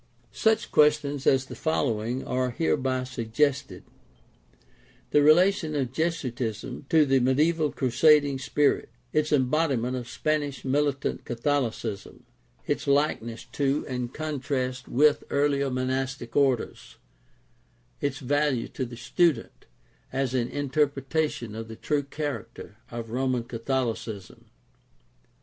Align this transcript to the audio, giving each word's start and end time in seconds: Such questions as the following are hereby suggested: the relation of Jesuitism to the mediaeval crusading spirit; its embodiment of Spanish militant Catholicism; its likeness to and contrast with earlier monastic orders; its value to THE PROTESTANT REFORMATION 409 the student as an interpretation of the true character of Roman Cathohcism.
Such 0.33 0.71
questions 0.71 1.27
as 1.27 1.45
the 1.45 1.53
following 1.53 2.25
are 2.25 2.49
hereby 2.49 3.03
suggested: 3.03 3.83
the 5.11 5.21
relation 5.21 5.75
of 5.75 5.93
Jesuitism 5.93 6.87
to 6.89 7.05
the 7.05 7.19
mediaeval 7.19 7.71
crusading 7.73 8.39
spirit; 8.39 8.89
its 9.13 9.31
embodiment 9.31 9.95
of 9.95 10.09
Spanish 10.09 10.65
militant 10.65 11.23
Catholicism; 11.23 12.23
its 12.65 12.87
likeness 12.87 13.45
to 13.51 13.85
and 13.87 14.11
contrast 14.11 14.87
with 14.87 15.23
earlier 15.29 15.69
monastic 15.69 16.35
orders; 16.35 16.95
its 17.99 18.17
value 18.17 18.69
to 18.69 18.85
THE 18.85 18.95
PROTESTANT 18.95 19.19
REFORMATION 19.19 19.69
409 20.09 20.25
the 20.25 20.29
student 20.31 20.31
as 20.33 20.33
an 20.33 20.47
interpretation 20.49 21.53
of 21.53 21.67
the 21.67 21.75
true 21.75 22.01
character 22.01 22.77
of 22.89 23.11
Roman 23.11 23.43
Cathohcism. 23.43 24.45